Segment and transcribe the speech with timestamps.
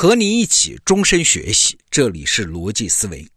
[0.00, 3.28] 和您一起终身学习，这里是逻辑思维。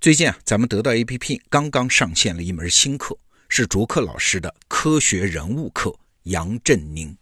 [0.00, 3.18] 最近啊，咱们得到 APP 刚刚上线了一门新课，
[3.48, 5.92] 是卓克老师的科学人物课——
[6.30, 7.18] 杨振宁。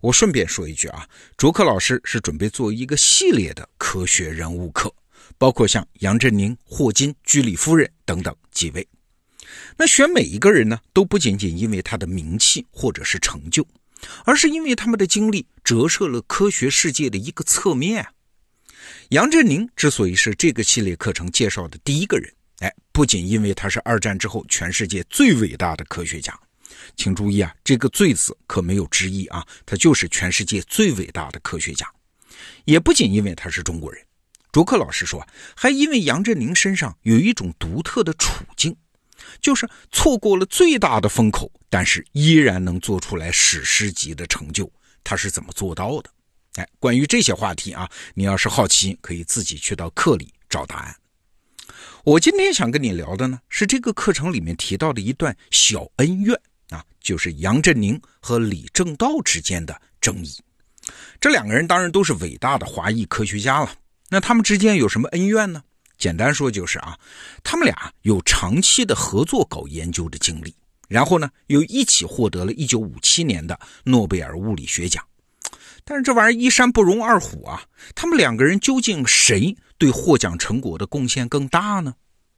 [0.00, 4.92] 我顺便说一句啊，卓克老师是准备做一个系列的科学人物课，
[5.38, 8.84] 包括像杨振宁、霍金、居里夫人等等几位。
[9.76, 13.64] 那选每一个人呢，都不仅仅因为他的名气或者是成就。
[14.24, 18.06] 而是因为他们的经历折射了科学世界的一个侧面。
[19.10, 26.38] 杨振宁之所以是这个系列课程介绍的第一个人，哎，不仅因为他是二战之后全世界最伟大的科学家，
[26.96, 31.86] 请注意啊，这个“最”字可没有之一啊，他就是全世界最伟大的科学家。
[32.64, 34.02] 也不仅因为他是中国人，
[34.52, 38.74] 卓克老师说，还因为杨振宁身上有一种独特的处境。
[39.40, 44.70] 就是错过了最大的风口，但是依然能做出来史诗级的成就，
[45.04, 46.10] 他是怎么做到的？
[46.54, 50.96] 哎，关于这些话题啊，你要是好奇，可以自己去到课里找答案。
[52.02, 56.34] 我今天想跟你聊的呢，是这个课程里面提到的一段小恩怨
[56.70, 60.34] 啊，就是杨振宁和李政道之间的争议。
[61.20, 63.72] 这两个人当然都是伟大的华裔科学家了，
[64.08, 65.62] 那他们之间有什么恩怨呢？
[66.00, 66.98] 简单说就是啊，
[67.44, 70.54] 他们俩有长期的合作搞研究的经历，
[70.88, 75.04] 然后呢又一起获得了一九五七年的诺贝尔物理学奖。
[75.84, 77.62] 但是这玩意儿一山不容二虎啊，
[77.94, 81.94] 他们两个人究竟谁对获奖成果的贡献更大呢？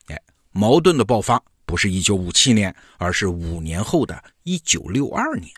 [0.08, 5.48] 哎，矛盾的爆发不是一九五七年，而是五年后的一九六二年。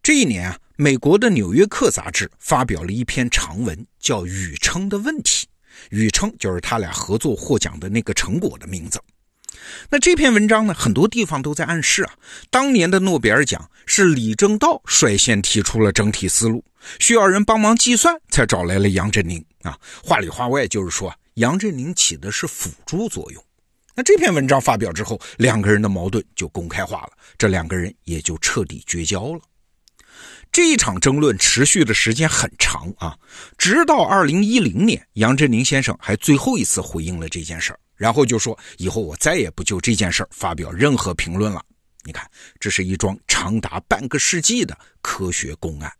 [0.00, 5.46] 这一年啊，美国的《纽约客》杂志发表了一篇长文，叫《宇称的问题》。
[5.90, 9.00] 宇称就是他俩合作获奖的那个成果的名字。
[9.90, 12.14] 那这篇文章呢，很多地方都在暗示啊，
[12.50, 16.64] 当年的诺贝尔奖是李政道率先提出了整体思路，
[16.98, 19.78] 需要人帮忙计算，才找来了杨振宁啊。
[20.02, 23.44] 话里话外就是说，杨振宁起的是辅助作用。
[23.94, 29.40] 那这篇文章发表之后，两个人的矛盾就公开化了，这两个人也就彻底绝交了。
[30.58, 33.16] 这一场争论持续的时间很长啊，
[33.56, 41.64] 直到二零一零年，杨振宁先生还最后一次回应了这件事儿，然后就说以后我再也不就这件事儿发表任何评论了。
[42.02, 45.92] 你看，这是一桩长达半个世纪的科学公案。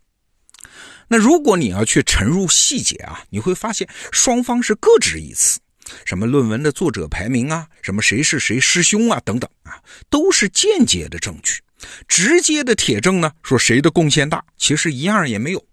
[1.06, 5.60] 那如果你要去沉入细节啊，你会发现双方是各执一词，
[6.04, 9.80] 什么论文的作者排名啊，什么谁是谁师兄啊等等啊，
[10.10, 11.60] 都是间接的证据。
[12.06, 13.32] 直接的铁证呢？
[13.42, 15.64] 说谁的贡献大，其实一样也没有。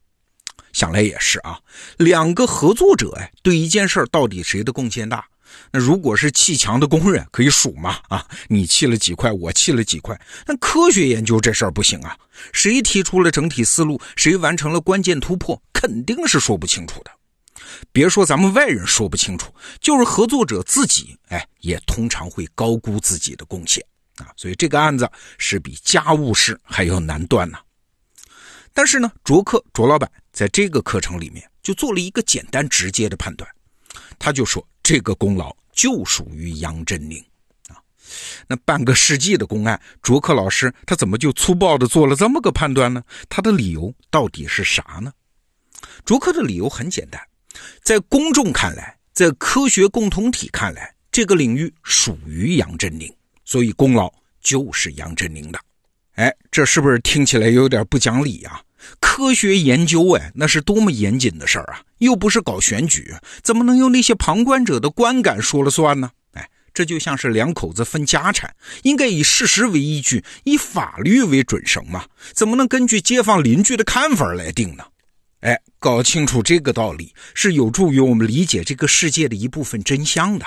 [0.74, 1.60] 想来也是啊，
[1.98, 5.26] 两个合作者哎，对一件事到底谁的贡献大？
[5.72, 7.98] 那如果是砌墙的工人，可以数嘛？
[8.10, 10.20] 啊，你砌了几块，我砌了几块。
[10.46, 12.18] 但科学研究这事儿不行啊，
[12.52, 17.12] 谁提出了整体思路，谁完成了关键突破，肯定是说不清楚的。
[17.94, 23.82] 别说咱们外人说不清楚，就是合作者自己，哎，也通常会高估自己的贡献。
[24.18, 27.58] 啊，所以这个案子是比家务事还要难断呢。
[28.74, 33.50] 但是呢，卓克卓老板在这个课程里面就做了一个简单直接的判断，
[34.20, 37.24] 他就说这个功劳就属于杨振宁
[37.68, 37.80] 啊。
[38.48, 43.02] 那半个世纪的公案，卓克老师他怎么就粗暴的做了这么个判断呢？
[43.30, 45.14] 他的理由到底是啥呢？
[46.04, 47.22] 卓克的理由很简单，
[47.82, 53.10] 在公众看来，在科学共同体看来，这个领域属于杨振宁。
[53.46, 54.12] 所以功劳
[54.42, 55.60] 就是杨振宁的，
[56.16, 58.62] 哎，这是不是听起来有点不讲理啊？
[59.00, 61.82] 科学研究，哎，那是多么严谨的事儿啊！
[62.00, 66.12] 又不是搞选举，怎么能由那些旁观者的观感说了算呢？
[66.34, 74.84] 哎，这就像是两口子分家产，应该以事实为依据，以法律为准绳嘛，怎么能根据街坊邻居的看法来定呢？
[75.42, 80.46] 哎，搞清楚这个道理，是有助于我们理解这个世界的一部分真相的。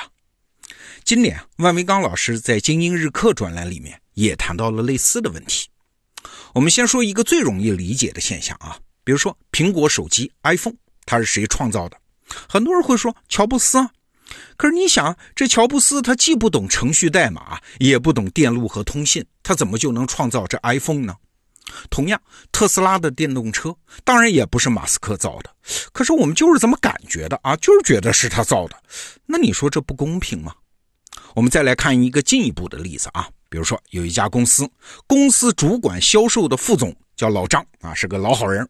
[1.09, 5.67] 今年，万维刚老师在《精英日课》专栏里面也谈到了类似的问题。
[6.53, 10.75] 我们先说一个最容易理解的现象啊，比如说苹果手机 iPhone，
[11.07, 11.97] 它是谁创造的？
[12.47, 13.91] 很多人会说乔布斯啊。
[14.59, 21.17] 可是你想，这乔布斯他既不懂程序代码，也不懂电路和通信，他怎么就能创造这 iPhone 呢？
[21.89, 22.21] 同样，
[22.53, 23.75] 特斯拉的电动车
[24.05, 25.51] 当然也不是马斯克造的。
[25.91, 28.77] 可是我们就是这么感觉的啊，就是觉得是他造的。
[29.25, 30.55] 那你说这不公平吗？
[31.35, 34.69] 我们再来看一个进一步的例子啊，比如说有一家公司，
[35.07, 38.69] 公司主管销售的副总叫老张啊，是个老好人。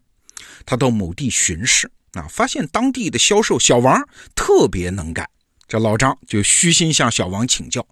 [0.65, 4.01] 他到某地巡视啊，发现当地的销售小王
[4.35, 5.27] 特别能干。
[5.67, 7.85] 这老张就虚心向小王请教，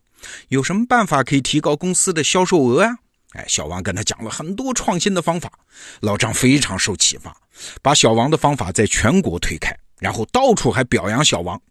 [0.50, 2.98] 有什么办法可以提高公司的销售额呀？
[3.34, 5.52] 哎，小王跟他讲了很多创新的方法，
[6.02, 7.36] 老张非常受启发，
[7.82, 11.62] 把小王的方法在全国推开然后到处还表扬小王。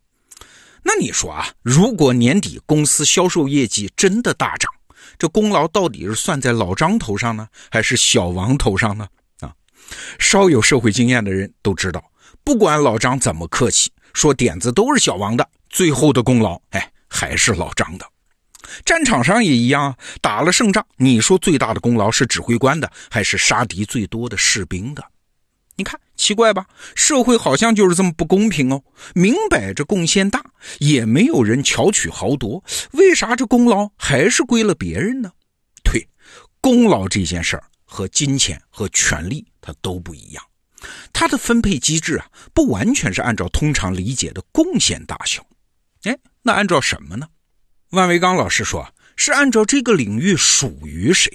[0.82, 4.70] 那你说啊，如果年底公司销售业绩真的大涨，
[5.18, 9.06] 这功劳到底是算在老张头上呢，还是小王头上呢？
[9.40, 9.52] 啊，
[10.18, 12.04] 稍有社会经验的人都知道，
[12.44, 18.06] 不管老张怎么客气，说点子都是小王的，最后的功劳，哎，还是老张的。
[18.84, 25.04] 战场上也一样，打了胜仗，你说最大的功劳是指挥官的，还是杀敌最多的士兵的？
[25.76, 26.66] 你看奇怪吧？
[26.94, 28.82] 社会好像就是这么不公平哦！
[29.14, 30.42] 明摆着贡献大，
[30.78, 35.30] 也没有人巧取豪夺，为啥这功劳还是归了别人呢？
[35.84, 36.08] 对，
[36.60, 40.42] 功劳这件事儿和金钱和权力它都不一样，
[41.12, 45.44] 它的分配机制啊，不完全是按照通常理解的贡献大小。
[46.04, 47.28] 哎，那按照什么呢？
[47.90, 51.30] 万维刚老师说，是按照这个领域属于谁。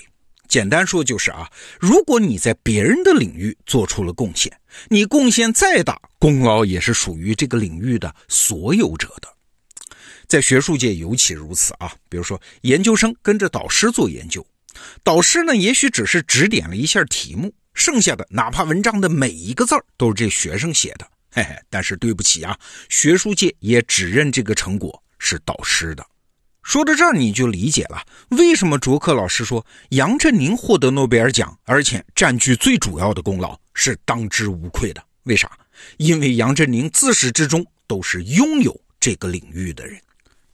[0.51, 1.49] 简单说就是啊，
[1.79, 4.51] 如果你在别人的领域做出了贡献，
[4.89, 9.29] 你贡献再大，功劳也是属于这个领域的所有者的。
[10.27, 11.93] 在学术界尤其如此啊。
[12.09, 14.45] 比如说，研究生跟着导师做研究，
[15.05, 21.55] 导师呢也许只是指点了一下题目，剩下的哪怕文章的每一个字儿都是这学生写的，嘿嘿。
[21.69, 22.59] 但是对不起啊，
[22.89, 26.05] 学术界也只认这个成果是导师的。
[26.63, 35.03] 说到这儿，你就理解了为什么卓克老师说杨振宁获得诺贝尔奖，而且占据最主要的功劳是当之无愧的。
[35.23, 35.51] 为啥？
[35.97, 39.99] 因为杨振宁自始至终都是拥有这个领域的人。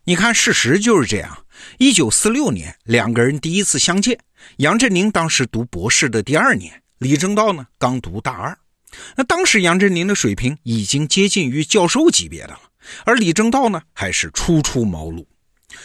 [0.05, 1.37] 你看，事实就是这样。
[1.77, 4.17] 一九四六年，两个人第一次相见，
[4.57, 8.57] 杨振宁当时读博士的第二年，李政道呢刚读大二。
[9.17, 12.61] 那当时杨振宁的水平已经接近于教授级别的了，
[13.03, 15.25] 而李政道呢还是初出茅庐。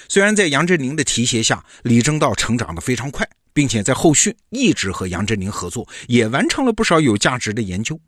[0.08, 7.98] 虽然在杨振宁的提携下，李政道成长得非常快，并且在后续一直和杨振宁合作，也完成了不少有价值的研究，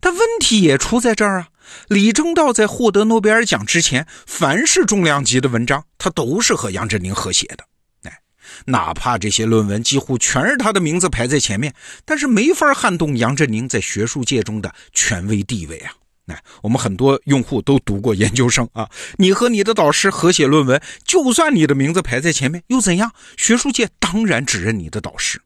[0.00, 1.48] 但问题也出在这儿啊！
[1.88, 7.64] 李政道在获得诺贝尔奖之前，凡是重量级的文章，他都是和杨振宁合写的。
[8.02, 8.18] 哎，
[8.66, 11.74] 哪怕这些论文几乎全是他的名字排在前面，
[12.04, 15.94] 但是没法撼动杨振宁在学术界中的权威地位啊！
[16.26, 18.88] 那我们很多用户都读过研究生啊，
[19.18, 23.12] 你和你的导师合写论文，就算你的名字排在前面，又怎样？
[23.36, 25.42] 学术界当然只认你的导师。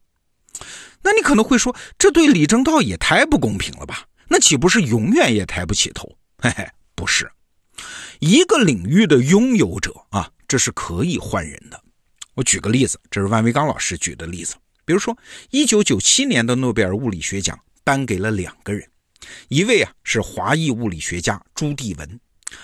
[1.03, 4.05] 那你可能会说，这对李政道也太不公平了吧？
[4.29, 6.17] 那岂不是永远也抬不起头？
[6.39, 7.29] 嘿嘿，不是，
[8.21, 11.81] 一个领域的拥有者啊，这是可以换人的。
[12.35, 14.55] 我举个例子，这是万维刚老师举的例子，
[14.85, 15.17] 比如说，
[15.51, 18.89] 一九九七年的诺贝尔物理学奖颁给了两个人。
[19.49, 22.21] 一位啊是华裔物理学家朱棣文，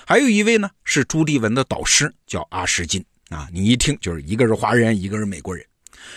[0.07, 3.49] 还有一位呢是朱棣文的导师叫阿什金啊。
[3.53, 5.65] 你一听就是一个是华人，一个是美国人。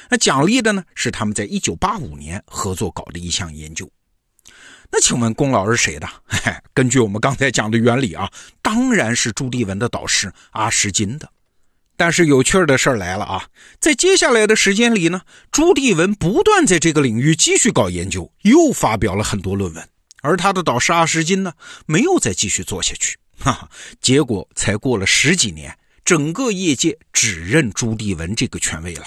[0.09, 3.89] 那奖励的呢是他们在一九八五年合作搞的一项研究。
[4.89, 6.07] 那请问功劳是谁的？
[6.73, 11.29] 根据我们刚才讲的原理啊，当然是朱棣文的导师阿什金的。
[11.97, 13.47] 但是有趣的事儿来了啊，
[13.79, 19.89] 在接下来的时间里呢，朱棣文不断在这个领域继续搞研究，又发表了很多论文。
[20.27, 21.53] 而他的导师阿什金呢，
[21.85, 23.69] 没有再继续做下去，哈哈，
[24.01, 29.05] 结果才过了十几年，整个业界只认朱棣文这个权威了。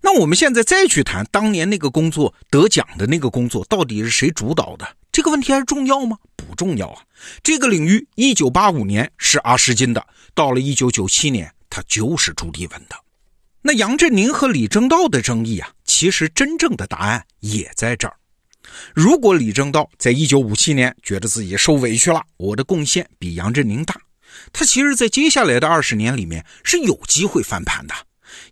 [0.00, 4.96] 那我们现在再去谈当年那个工作得奖的那个工作，到底是谁主导的？
[5.12, 6.18] 这个问题还重要吗？
[6.34, 7.02] 不重要啊。
[7.44, 12.96] 这个领域，一九八五年是阿什金的，到了一九九七年，他就是朱棣文的。
[13.60, 18.16] 那杨振宁和李政道的争议啊，其实真正的答案也在这儿。
[18.94, 23.94] 如果李政道在一九五七年觉得自己受委屈了，我的贡献比杨振宁大，
[24.52, 27.94] 他其实，在接下来的二十年里面是有机会翻盘的，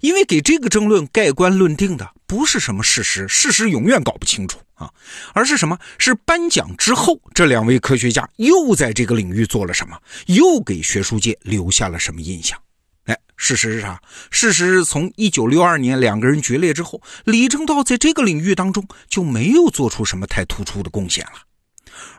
[0.00, 4.90] 因为给这个争论盖棺论定的不是什么事实，事实永远搞不清楚啊，
[5.32, 5.78] 而是什么？
[5.98, 12.58] 是颁奖之后，这两位科学家又在这个领域做了什么，又给学术界留下了什么印象？
[13.04, 14.00] 哎事实是啥？
[14.30, 21.32] 事实是从一九六二年两个人决裂之后，李政道在这个领域当中就没有做出什么太突出的贡献了。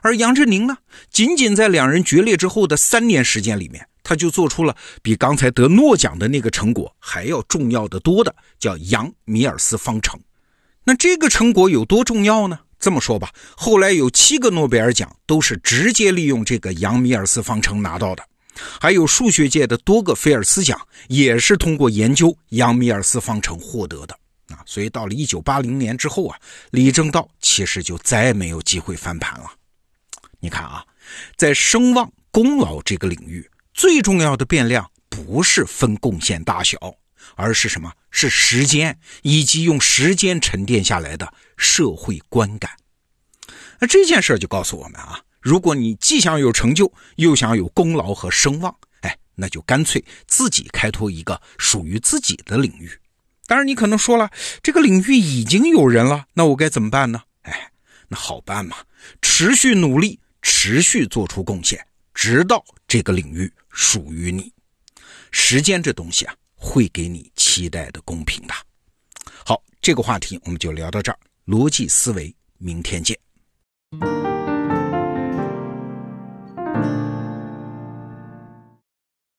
[0.00, 0.78] 而杨振宁呢，
[1.10, 10.18] 仅仅在两人决裂之后的三年时间里面，他就做出了比刚才得诺奖的那个成果还要重要的多的，叫杨米尔斯方程。
[10.84, 12.58] 那这个成果有多重要呢？
[12.78, 18.24] 这么说吧，后来有七个诺贝尔奖都是直接利用这个杨米尔斯方程拿到的。
[18.80, 20.78] 还有数学界的多个菲尔斯奖，
[21.08, 24.18] 也是通过研究杨米尔斯方程获得的
[24.48, 24.62] 啊。
[24.66, 26.38] 所以到了一九八零年之后啊，
[26.70, 29.50] 李政道其实就再也没有机会翻盘了。
[30.40, 30.84] 你看啊，
[31.36, 36.78] 在声望功劳这个领域，最重要的变量不是分贡献大小，
[37.36, 37.92] 而是什么？
[38.10, 42.70] 是时间以及用时间沉淀下来的社会观感。
[43.78, 45.20] 那这件事就告诉我们啊。
[45.42, 52.90] 如果你既想有成就，又想有功劳和声望，哎，那就干脆自己开拓一个属于自己的领域。
[53.46, 54.30] 当然，你可能说了，
[54.62, 57.20] 这个领域已经有人了，那我该怎么办呢？
[57.42, 57.72] 哎，
[58.08, 58.76] 那好办嘛，
[59.20, 61.84] 持续努力，持续做出贡献，
[62.14, 64.52] 直到这个领域属于你。
[65.32, 68.54] 时间这东西啊，会给你期待的公平的。
[69.44, 71.18] 好，这个话题我们就聊到这儿。
[71.46, 73.18] 逻辑思维，明天见。